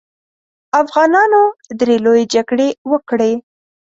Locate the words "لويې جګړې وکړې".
2.05-3.33